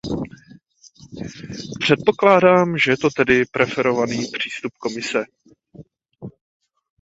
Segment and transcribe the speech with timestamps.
[1.79, 5.25] Předpokládám, že to je tedy preferovaný přístup Komise.